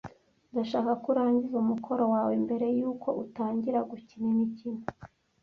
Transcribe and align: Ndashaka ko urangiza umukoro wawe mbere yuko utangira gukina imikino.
Ndashaka 0.51 0.91
ko 1.01 1.07
urangiza 1.13 1.55
umukoro 1.63 2.03
wawe 2.13 2.33
mbere 2.43 2.65
yuko 2.79 3.09
utangira 3.23 3.79
gukina 3.89 4.27
imikino. 4.35 4.81